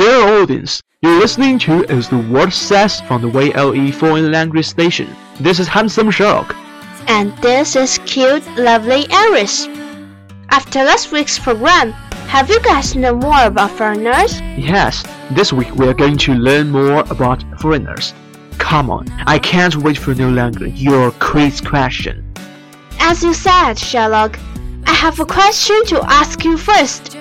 [0.00, 5.14] Dear audience, you're listening to As the Word Says from the YLE Foreign Language Station.
[5.38, 6.56] This is Handsome Sherlock.
[7.06, 9.66] And this is cute, lovely Iris.
[10.48, 11.94] After last week's program,
[12.30, 14.40] have you guys known more about foreigners?
[14.56, 18.14] Yes, this week we are going to learn more about foreigners.
[18.56, 22.24] Come on, I can't wait for no longer your quiz question.
[23.00, 24.38] As you said, Sherlock,
[24.86, 27.16] I have a question to ask you first.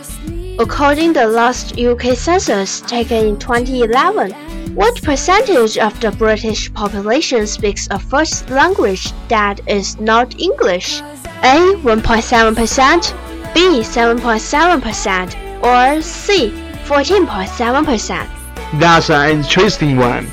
[0.60, 7.48] According to the last UK census taken in 2011, what percentage of the British population
[7.48, 11.02] speaks a first language that is not English?
[11.42, 13.29] A 1.7%,
[13.60, 16.52] B 7.7%, or C
[16.86, 18.80] 14.7%?
[18.80, 20.30] That's an interesting one.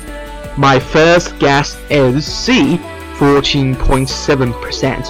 [0.57, 2.77] My first guess is C,
[3.17, 5.03] 14.7%.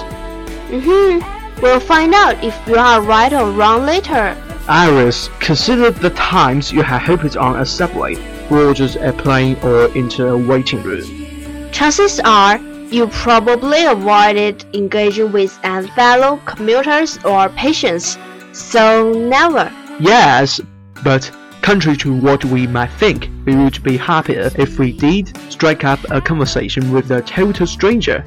[0.66, 1.60] Mm-hmm.
[1.62, 4.36] We'll find out if you are right or wrong later.
[4.66, 8.16] Iris, consider the times you have hopped on a subway,
[8.48, 11.70] boarded a plane, or into a waiting room.
[11.70, 12.58] Chances are
[12.90, 15.52] you probably avoided engaging with
[15.94, 18.18] fellow commuters or patients,
[18.52, 19.72] so never.
[20.00, 20.60] Yes,
[21.04, 21.30] but
[21.62, 26.00] contrary to what we might think, we would be happier if we did strike up
[26.10, 28.24] a conversation with a total stranger.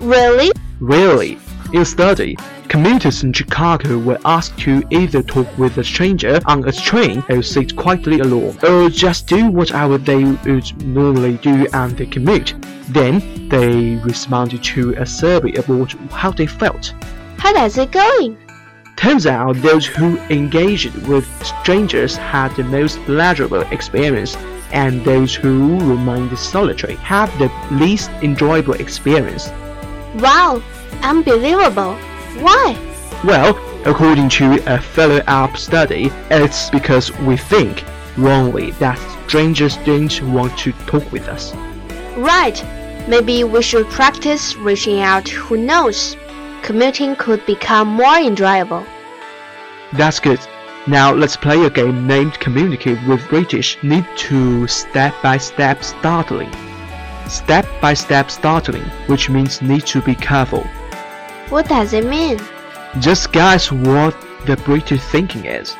[0.00, 0.52] Really?
[0.80, 1.38] Really,
[1.72, 2.36] in a study,
[2.76, 7.42] commuters in Chicago were asked to either talk with a stranger on a train or
[7.42, 12.54] sit quietly alone, or just do whatever they would normally do on the commute.
[12.90, 16.92] Then they responded to a survey about how they felt.
[17.38, 18.36] How does it going?
[18.96, 24.36] Turns out those who engaged with strangers had the most pleasurable experience,
[24.70, 29.48] and those who remained solitary had the least enjoyable experience.
[30.16, 30.62] Wow,
[31.00, 31.96] unbelievable.
[32.40, 32.76] Why?
[33.24, 37.84] Well, according to a follow-up study, it's because we think
[38.16, 41.54] wrongly that strangers don't want to talk with us.
[42.16, 42.62] Right.
[43.08, 45.28] Maybe we should practice reaching out.
[45.28, 46.16] Who knows?
[46.62, 48.84] Commuting could become more enjoyable.
[49.92, 50.40] That's good.
[50.88, 56.52] Now let's play a game named Communicate with British Need to Step-by-Step Startling.
[57.28, 60.64] Step-by-step startling, which means need to be careful.
[61.48, 62.40] What does it mean?
[62.98, 65.76] Just guess what the British thinking is.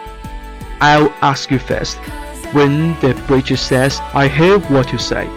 [0.81, 1.97] I'll ask you first.
[2.53, 5.28] When the British says, I hear what you say.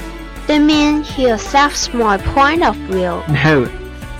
[0.46, 3.24] They mean he accepts my point of view.
[3.30, 3.70] No,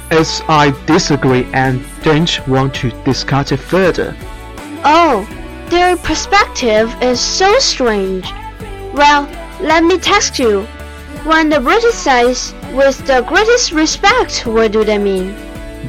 [0.10, 4.16] it's I disagree and don't want to discuss it further.
[4.84, 5.28] Oh,
[5.70, 8.32] their perspective is so strange.
[8.94, 9.30] Well,
[9.62, 10.64] let me text you.
[11.26, 15.36] When the British says, with the greatest respect, what do they mean?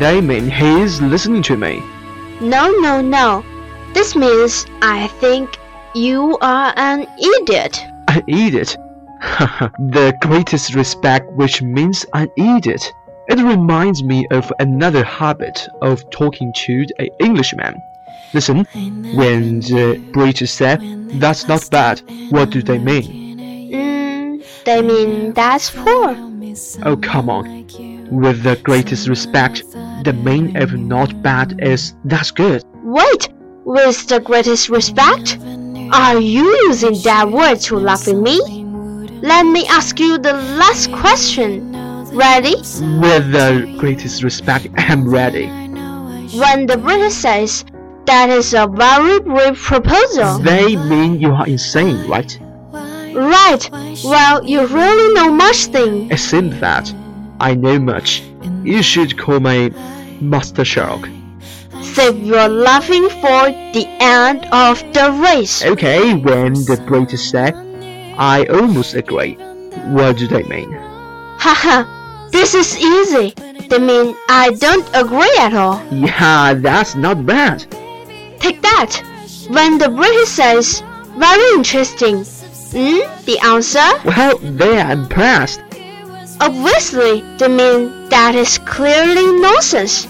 [0.00, 1.82] They mean he is listening to me.
[2.40, 3.44] No, no, no.
[3.92, 5.58] This means I think
[5.94, 7.78] you are an idiot.
[8.08, 8.78] An idiot.
[9.20, 12.90] the greatest respect, which means an idiot.
[13.28, 17.74] It reminds me of another habit of talking to an Englishman.
[18.32, 18.64] Listen,
[19.14, 20.78] when the British say,
[21.20, 22.00] that's not bad,
[22.30, 23.38] what do they mean?
[23.70, 26.16] Mm, they mean that's poor.
[26.86, 27.66] Oh, come on.
[28.10, 29.62] With the greatest respect,
[30.04, 32.64] the main if not bad is that's good.
[32.82, 33.28] Wait,
[33.64, 35.38] with the greatest respect?
[35.92, 38.40] Are you using that word to laugh at me?
[39.22, 41.72] Let me ask you the last question.
[42.12, 42.56] Ready?
[42.56, 45.46] With the greatest respect, I'm ready.
[45.46, 47.64] When the British says
[48.06, 50.38] that is a very brave proposal.
[50.38, 52.38] They mean you are insane, right?
[52.72, 53.68] Right.
[54.04, 56.10] Well, you really know much thing.
[56.10, 56.92] It seems that
[57.40, 58.22] I know much.
[58.62, 59.70] You should call me
[60.20, 61.08] Master Sherlock.
[61.82, 65.64] Save your laughing for the end of the race.
[65.64, 67.52] Okay, when the British say,
[68.18, 69.34] I almost agree.
[69.94, 70.72] What do they mean?
[71.38, 71.84] Haha,
[72.30, 73.32] this is easy.
[73.68, 75.82] They mean I don't agree at all.
[75.90, 77.64] Yeah, that's not bad.
[78.40, 79.02] Take that.
[79.48, 80.82] When the British says,
[81.16, 82.24] very interesting.
[82.72, 83.88] Hmm, the answer?
[84.04, 85.60] Well, they are impressed.
[86.40, 90.06] Obviously, they mean that is clearly nonsense.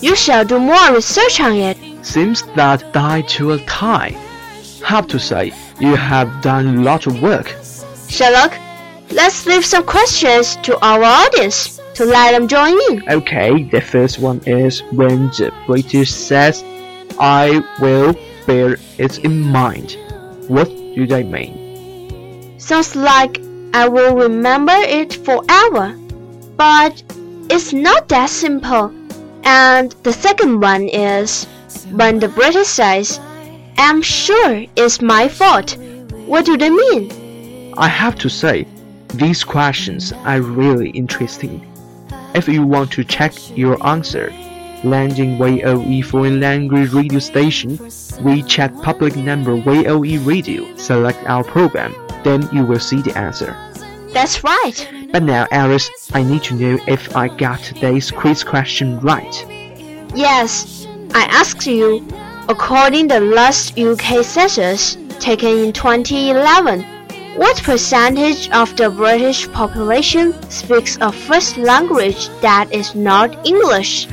[0.00, 1.76] You shall do more research on it.
[2.04, 4.16] Seems that died to a tie.
[4.84, 7.54] Have to say, you have done a lot of work.
[8.08, 8.54] Sherlock,
[9.10, 13.02] let's leave some questions to our audience to let them join in.
[13.10, 16.62] Okay, the first one is when the British says,
[17.18, 18.14] I will
[18.46, 19.96] bear it in mind.
[20.46, 22.58] What do they mean?
[22.60, 23.40] Sounds like
[23.74, 25.98] I will remember it forever.
[26.56, 27.02] But
[27.50, 28.92] it's not that simple.
[29.44, 31.46] And the second one is
[31.92, 33.18] when the British says,
[33.78, 35.76] I'm sure it's my fault.
[36.26, 37.74] What do they mean?
[37.78, 38.66] I have to say,
[39.14, 41.64] these questions are really interesting.
[42.34, 44.32] If you want to check your answer,
[44.84, 47.78] landing VOE foreign language radio station,
[48.20, 53.56] we check public number VOE radio, select our program, then you will see the answer.
[54.12, 54.97] That's right.
[55.10, 59.46] But now, Alice, I need to know if I got today's quiz question right.
[60.14, 62.06] Yes, I asked you,
[62.48, 66.84] according to the last UK census taken in 2011,
[67.38, 74.08] what percentage of the British population speaks a first language that is not English?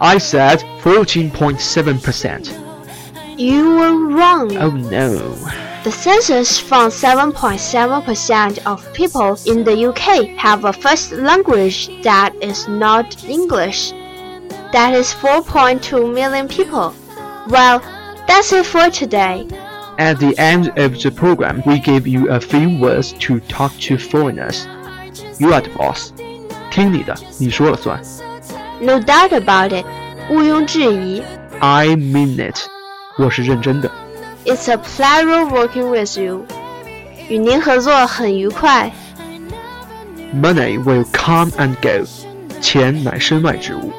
[0.00, 3.38] I said 14.7%.
[3.38, 4.56] You were wrong.
[4.56, 5.36] Oh no.
[5.83, 12.67] The census found 7.7% of people in the UK have a first language that is
[12.69, 13.91] not English.
[14.71, 16.93] That is 4.2 million people.
[17.49, 17.81] Well,
[18.27, 19.47] that's it for today.
[19.99, 23.97] At the end of the program, we give you a few words to talk to
[23.97, 24.65] foreigners.
[25.37, 26.13] You are the boss.
[26.71, 28.01] 听你的，你说了算。
[28.81, 29.85] No doubt about it.
[30.31, 31.21] 毋庸置疑.
[31.59, 32.57] I mean it.
[33.17, 33.91] 我是认真的。
[34.45, 36.45] It's a pleasure working with you.
[37.29, 38.91] 与您合作很愉快。
[40.33, 42.05] Money will come and go.
[42.59, 43.91] 钱乃身外之物。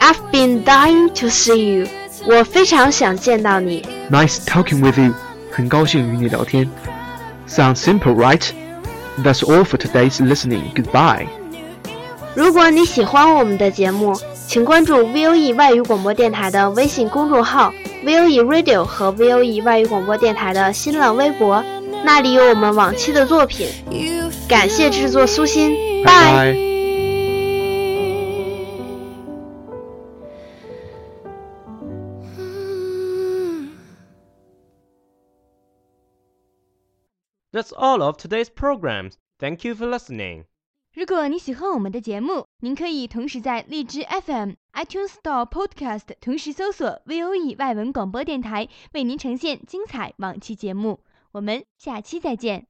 [0.00, 1.86] I've been dying to see you.
[2.26, 3.86] 我非常想见到你。
[4.10, 5.12] Nice talking with you.
[5.50, 6.68] 很高兴与你聊天。
[7.48, 8.42] Sounds simple, right?
[9.22, 10.72] That's all for today's listening.
[10.74, 11.26] Goodbye.
[12.34, 14.16] 如果你喜欢我们的节目，
[14.46, 17.72] 请关注 VOE 外语广播电台的微信公众号
[18.03, 21.63] VOE Radio 和 VOE 外语广播电台的新浪微博，
[22.03, 23.67] 那里有我们往期的作品。
[24.49, 26.53] 感谢制作苏欣，拜。
[26.53, 26.73] Bye.
[37.53, 39.13] That's all of today's programs.
[39.39, 40.45] Thank you for listening.
[40.93, 50.99] 如果你喜欢我们的节目，您可以同时在荔枝 FM、iTunes Store、Podcast 同时搜索 VOE 外文广播电台，为您呈现精彩往期节目。
[51.31, 52.67] 我们下期再见。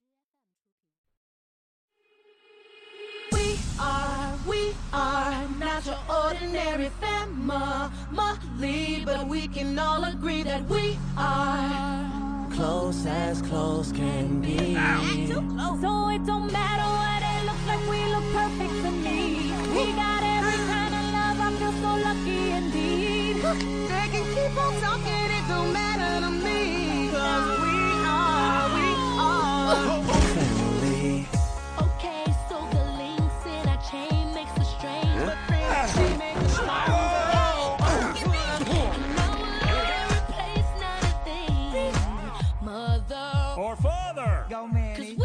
[3.34, 7.92] We are, we are not your ordinary family,
[9.04, 12.10] but we can all agree that we are
[12.56, 14.76] close as close can be.
[15.82, 17.23] So it don't matter what
[17.68, 19.52] like we look perfect for me.
[19.76, 23.36] We got every kind of love, I feel so lucky indeed.
[23.38, 27.10] They can keep on talking, it don't matter to me.
[27.12, 28.88] Cause we are, we
[29.20, 30.04] are.
[30.34, 31.28] Family.
[31.86, 35.14] Okay, so the links in our chain makes a strain.
[35.26, 37.00] But then makes a smile.
[43.56, 44.46] Or father!
[44.50, 45.16] Go, Manny.